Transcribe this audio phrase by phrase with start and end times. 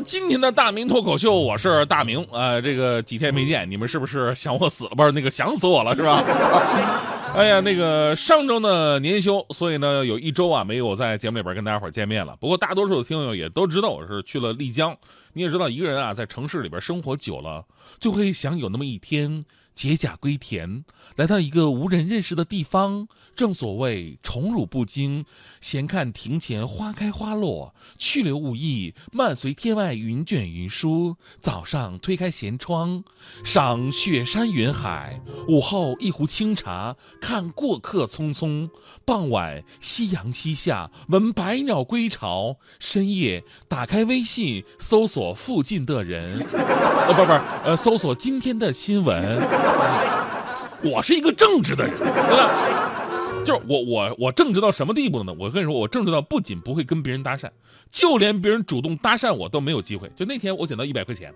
[0.00, 2.26] 今天的大明脱口秀，我是大明。
[2.32, 4.90] 呃，这个几天没见，你们是不是想我死了？
[4.96, 6.22] 不是那个想死我了是吧？
[7.36, 12.36] 哎呀，那个上周呢年休，所以呢有一周啊没有在节目里边跟大家伙见面了。
[12.36, 14.96] 不过大多数的听友也都知道我是去了丽江。
[15.32, 17.64] 你也知道，一个人啊在城市里边生活久了，
[17.98, 19.44] 就会想有那么一天。
[19.74, 20.84] 解甲归田，
[21.16, 23.08] 来到一个无人认识的地方。
[23.34, 25.24] 正所谓宠辱不惊，
[25.60, 31.16] 闲看庭前花开花落，去留无意，漫随天外云卷云舒。
[31.40, 33.02] 早上推开闲窗，
[33.42, 36.94] 赏雪山云海；午后一壶清茶，
[37.24, 38.68] 看过客匆匆。
[39.06, 42.58] 傍晚夕阳西下，闻百鸟归巢。
[42.78, 46.22] 深夜打开微信，搜索附近的人，
[46.52, 47.32] 呃，不不，
[47.64, 49.40] 呃，搜索今天的新闻。
[50.82, 52.50] 我是一个正直的人，对吧？
[53.42, 55.34] 就是我我我正直到什么地步呢？
[55.38, 57.48] 我跟你说，我正直到不仅不会跟别人搭讪，
[57.90, 60.10] 就连别人主动搭讪我都没有机会。
[60.14, 61.32] 就那天我捡到一百块钱，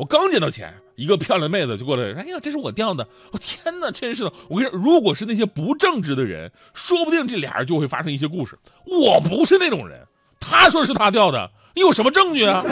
[0.00, 3.06] 我刚捡到钱，一个漂亮妹子就过来，哎呀，这是我掉的！
[3.32, 4.32] 我天哪，真是的！
[4.48, 8.58] 我跟你说，如果是那些不正直的人，说不定这俩人就会发生一些故事。
[8.86, 10.00] 我不是那种人，
[10.40, 12.64] 他说是他掉的，你有什么证据啊？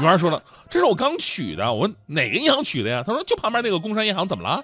[0.00, 4.62] 女孩说了：“这是我刚取的，我哪个银行取的呀？”他说：“就旁边那个工商银行，怎么了？”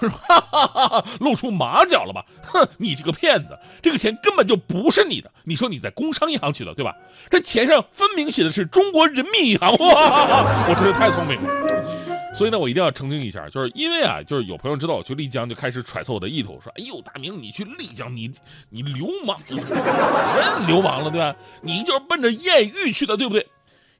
[0.00, 2.24] 我说：“哈哈哈露出马脚了吧？
[2.42, 5.30] 哼，你这个骗子，这个钱根本就不是你的。
[5.44, 6.94] 你说你在工商银行取的，对吧？
[7.30, 9.70] 这钱上分明写的是中国人民银行。
[9.76, 12.34] 哇，我真是太聪明了。
[12.34, 18.30] 所以呢，我一定要澄清一下，就是因为啊，就是有朋友知道我去丽江，就开始揣测我的意图，说：‘哎呦，大明，你去丽江，你
[18.68, 21.34] 你流氓，人流氓了，对吧？
[21.62, 23.46] 你就是奔着艳遇去的，对不对？’”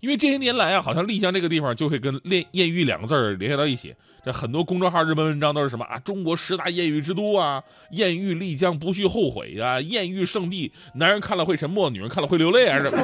[0.00, 3.94] 因为这些年来啊，好像丽江这个地方就会跟“艳艳遇”两个字儿联系到一起。
[4.24, 5.98] 这很多公众号热门文章都是什么啊？
[6.00, 7.62] 中国十大艳遇之都啊，
[7.92, 12.98] 艳遇丽江不续后悔啊，艳遇圣地，男人看了会沉默，女人看了会流泪啊什么。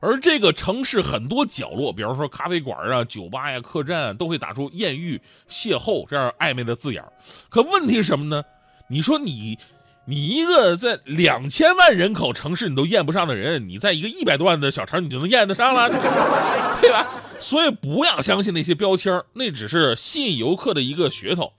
[0.00, 7.02] 而这个城市很多角落，比方说咖啡馆啊、酒吧呀、客栈，都会打出“艳遇”“邂逅”这样暧昧的字眼。
[7.48, 8.44] 可问题是什么呢？
[8.88, 9.58] 你说你。
[10.06, 15.88] 你一个在两千万人口城市你都验不上的人，你在一个一百多万的小城你就能验得上了，
[16.80, 17.06] 对吧？
[17.40, 21.52] 所以不要相信那些标签，那只是吸引游客的一个噱头。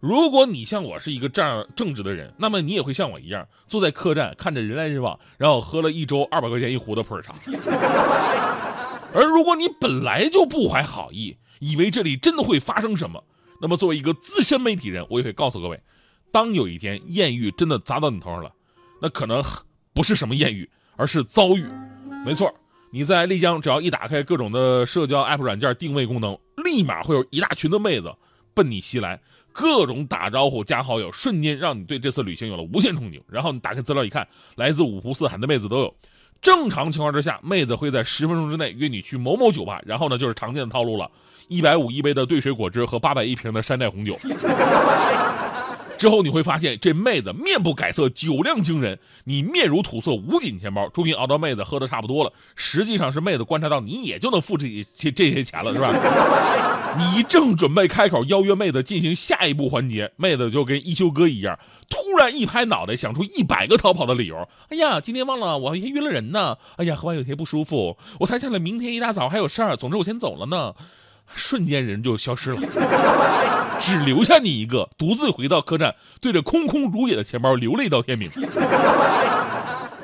[0.00, 7.32] 如果你像我是一个这样正直的人，那么你也会像我一样坐在客栈看着人来人往，然后喝了一周二百块钱一壶的普洱茶。
[9.12, 13.24] 而如果你本来就不怀好意，以为这里真的会发生什么，
[13.60, 15.80] 那么作为一个资深媒体人，我也会告诉各位。
[16.30, 18.52] 当有一天艳遇真的砸到你头上了，
[19.00, 19.42] 那可能
[19.94, 21.66] 不是什么艳遇，而是遭遇。
[22.24, 22.52] 没错，
[22.90, 28.12] 你在丽江，只要一打开各种的社交 app 软件定位功能，立马会有一大群的妹子
[28.54, 29.20] 奔你袭来，
[29.52, 33.20] 各种打招呼加好友，瞬间让你对这次旅行有了无限憧憬。
[33.28, 35.94] 然后你打开资料一看，来自五湖四海的妹子都有。
[36.40, 41.10] 正常情况之下，妹子会在十分钟之内约你去某某酒吧，然后呢就是常见的套路了：
[41.48, 44.16] 一百五一杯的兑水果汁和八百一瓶的山寨红酒。
[45.98, 52.32] 之后你会发现，这妹子面不改色，酒量惊人，你面如土色，捂紧钱包，终于熬到妹子喝的差不多了。
[52.54, 55.90] 实际上是妹子观察到你也就能付这这这些钱了，是吧？
[56.96, 61.58] 你正准备开口邀约妹子进行下一步环节，妹子就跟一休哥一样，
[61.90, 64.48] 突然一拍脑袋，想出一百个逃跑的理由。
[64.68, 66.56] 哎呀，今天忘了我还约了人呢。
[66.76, 69.76] 哎呀，喝完有些不舒服，我才想了明天一大早还有事儿。
[69.76, 70.72] 总之我先走了呢。
[71.34, 72.60] 瞬间人就消失了，
[73.80, 78.30] 只留下你一个，独自回到客栈，对着空空如也的钱包流泪到天明。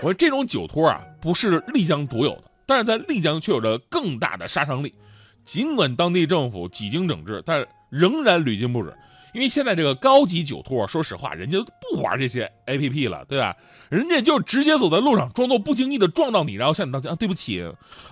[0.00, 4.94] 我说这种酒托啊，不是丽江独有的，但是在丽江却有着更大的杀伤力。
[5.44, 8.94] 尽管当地政府几经整治，但仍然屡禁不止。
[9.32, 13.56] 因为现在这个高级酒托，说实话，人家不玩这些 A P P 了，对吧？
[13.88, 17.64] 人家就直接走在路上，装作不经意的撞到你，然后向你道歉啊，对不起。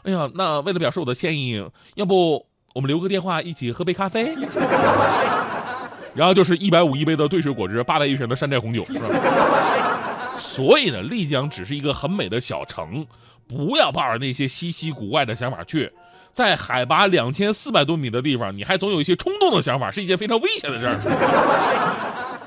[0.02, 1.64] 哎呀，那为了表示我的歉意，
[1.94, 2.44] 要不？
[2.72, 4.34] 我们留个电话，一起喝杯咖啡，
[6.14, 8.84] 然后就是一百五一杯的兑水果汁，八百一瓶的山寨红酒。
[10.36, 13.06] 所以呢，丽江只是一个很美的小城，
[13.46, 15.92] 不要抱着那些稀奇古怪的想法去。
[16.30, 20.96] 在海拔两千四百多米的地方，你还总有一些冲动的想法，是一件非常危险的事儿。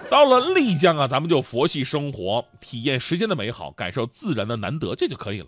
[0.10, 5.48] 到了丽江啊，咱们就佛系生活，体验时间的美好，感受自然的难得，这就可以了。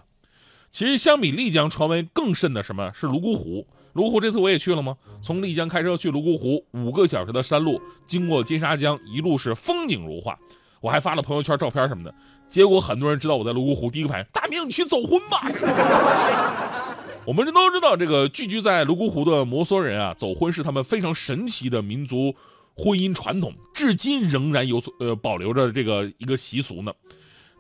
[0.72, 3.68] 其实相比丽江，传闻更甚的什么是泸沽湖？
[3.98, 4.96] 泸沽湖这次我也去了吗？
[5.24, 10.38] 从丽江开车去泸沽湖，五个小时的山路，经过金沙江，一路是风景如画。
[10.82, 12.14] 我还发了朋友圈照片什么的，
[12.48, 15.42] 结果很多人知道我在泸沽湖，第一个反应：大明，你去走婚吧！
[17.26, 22.36] 我们这都知道，这个聚居在泸沽湖的摩梭人啊，走婚是他们非常神奇的民族
[22.76, 26.94] 婚姻传统，至今仍然有所呃保留着这个一个习俗呢。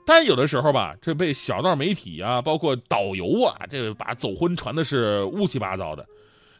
[0.07, 6.05] 但有的时候吧，这被小道媒体啊，包括导游啊，这把走婚传的是乌七八糟的。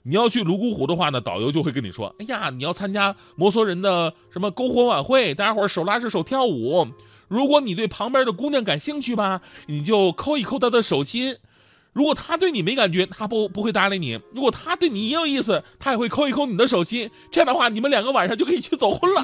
[0.04, 6.90] 你要去泸沽湖的话呢，导游就会跟你说：“哎呀，你要参加摩梭人的什么篝火晚会，大家伙手拉着手跳舞。
[7.30, 11.38] 如果你对旁边的姑娘感兴趣吧，你就抠一抠她的手心。
[11.94, 17.10] 如果她对你没感觉，她不不会搭理你；如果她对你也有意思，她也会抠一抠你的手心。
[17.32, 19.24] 这样的话，你们两个晚上就可以去走婚了，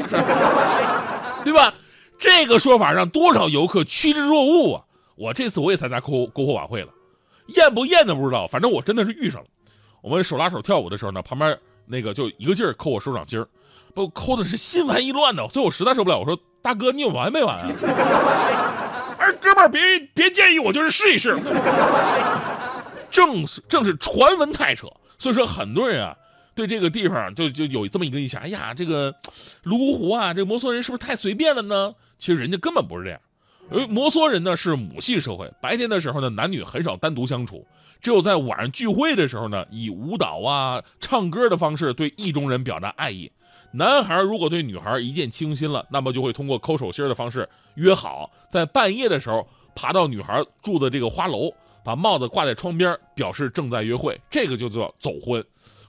[1.43, 1.73] 对吧？”
[2.19, 4.83] 这个说法让多少游客趋之若鹜啊！
[5.15, 6.89] 我这次我也参加篝篝火晚会了，
[7.47, 9.47] 验不验的不知道，反正我真的是遇上了。
[10.01, 13.47] 我们手拉手跳舞的时候呢，旁边那个就一个劲儿抠我手掌心儿，
[13.93, 16.17] 把我抠的是心烦意乱的，所以我实在受不了。
[16.17, 17.67] 我说：“大哥，你有完没完啊？”
[19.19, 21.37] 哎，哥们儿，别别介意，我就是试一试。
[23.11, 24.87] 正正是传闻太扯，
[25.19, 26.15] 所以说很多人啊。
[26.55, 29.13] 对这个地方就就有这么一个印象，哎呀，这个
[29.63, 31.95] 泸沽湖啊，这个摩梭人是不是太随便了呢？
[32.17, 33.19] 其实人家根本不是这样，
[33.69, 37.65] 而摩梭人呢是母系社会，白天的时候呢男女很少单独相处，
[38.01, 43.31] 只有在晚上聚会的时候呢，以舞蹈啊、唱歌的方式对意中人表达爱意。
[43.71, 51.51] 男孩如果对女孩一见倾心了，那么就会通过抠手心的方式约好，在半夜的时候爬到女孩住的这个花楼，
[51.83, 55.43] 把帽子挂在窗边，表示正在约会，这个就叫走婚。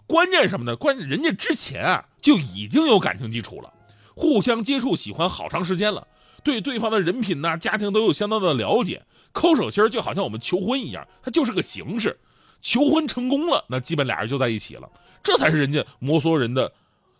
[0.06, 0.76] 关键什么呢？
[0.76, 3.72] 关键人家之前啊就已经有感情基础了，
[4.14, 6.06] 互相接触喜欢好长时间了，
[6.42, 9.02] 对对方的人品呐、家庭都有相当的了解。
[9.32, 12.18] 抠手心就好像我们求婚一样，它就是个形式。
[12.62, 14.88] 求婚成功了，那基本俩人就在一起了。
[15.22, 16.72] 这才是人家摩梭人的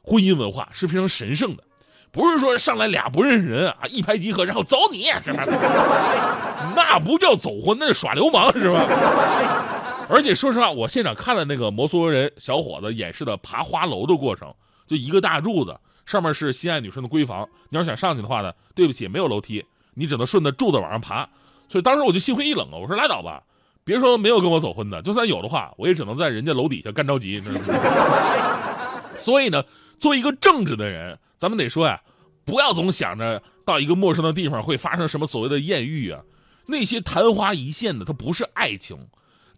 [0.03, 1.65] 婚姻文化，是非常神圣的。
[2.13, 5.07] 不是说上来俩不认识人啊，一拍即合，然后走你，
[6.77, 8.87] 那不叫走婚，那是耍流氓，是吧？
[10.11, 14.55] 而且说实话，我现场看了那个摩梭人小伙子演示的爬花楼的过程，
[14.87, 17.49] 就一个大柱子，上面是心爱女生的闺房。
[17.71, 19.65] 你要想上去的话呢，对不起，没有楼梯，
[19.95, 21.29] 你只能顺着柱子往上爬。
[21.69, 23.43] 所以当时我就心灰意冷啊，我说拉倒吧，
[23.85, 27.41] 别说没有跟我走婚的，就算有的话，我也只能在人家楼底下干着急。
[29.19, 29.65] 所以呢，
[29.99, 32.01] 作为一个正直的人，咱们得说呀，
[32.45, 36.21] 不要总想着到一个陌生的地方会发生什么所谓的艳遇啊，
[36.67, 38.99] 那些昙花一现的，它不是爱情。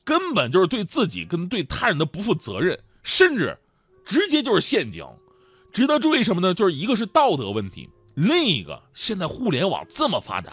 [0.06, 3.58] 根本就是对自己跟对他人的不负责任，甚至
[4.04, 5.04] 直接就是陷阱。
[5.72, 6.54] 值得注意什么呢？
[6.54, 10.52] 就是一个是道德问题，另一个现在互联网这么发达，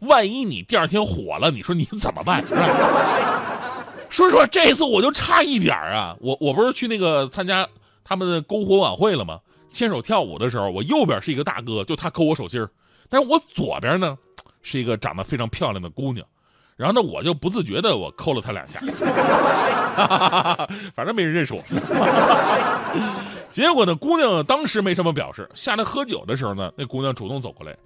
[0.00, 2.44] 万一你第二天火了，你说你怎么办？
[4.10, 6.16] 说实话，这一次我就差一点啊！
[6.20, 7.66] 我我不是去那个参加
[8.04, 9.40] 他们的篝火晚会了吗？
[9.70, 12.64] 牵手跳舞的时候，我右边是一个大哥，就他抠我手心
[13.08, 14.18] 但是我左边呢
[14.62, 16.26] 是一个长得非常漂亮的姑娘。
[16.80, 18.80] 然后呢，我就不自觉的我扣了他两下，
[20.96, 21.60] 反正没人认识我。
[23.50, 25.46] 结果呢，姑娘当时没什么表示。
[25.54, 27.76] 下来喝酒的时候呢，那姑娘主动走过来，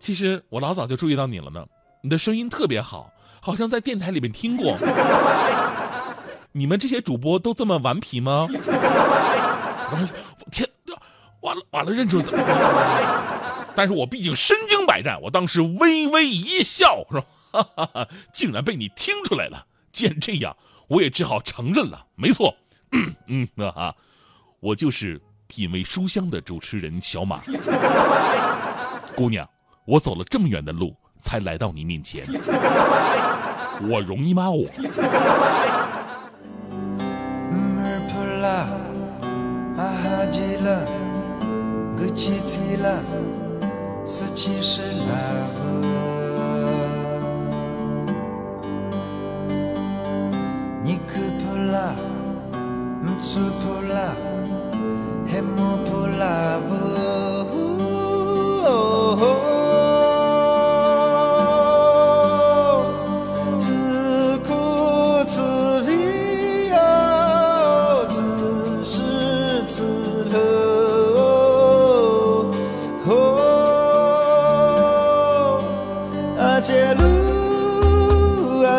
[0.00, 1.64] 其实我老早就注意到你了呢，
[2.02, 4.76] 你的声音特别好，好像在电台里面听过。
[6.50, 8.48] 你们这些主播都这么顽皮吗？
[8.50, 10.16] 我说
[10.50, 10.68] 天，
[11.42, 12.24] 完了完了，认出了。
[13.76, 17.24] 但是我毕竟身经百战，我当时微微一笑，说。
[17.52, 18.08] 哈哈哈！
[18.32, 19.66] 竟然被你听出来了。
[19.92, 20.56] 既然这样，
[20.88, 22.06] 我也只好承认了。
[22.14, 22.54] 没错，
[22.92, 23.94] 嗯嗯啊，
[24.60, 27.40] 我就是品味书香的主持人小马。
[29.14, 29.48] 姑娘，
[29.84, 32.24] 我走了这么远的路才来到你面前，
[33.88, 34.50] 我容易吗？
[34.50, 34.64] 我。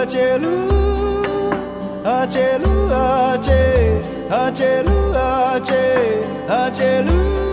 [0.03, 0.50] 啊杰路
[2.03, 3.53] 啊杰路啊杰
[4.29, 5.74] 啊杰路啊杰
[6.45, 7.52] 啊杰路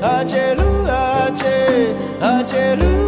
[0.00, 3.07] Achelu, Ache, Achelu.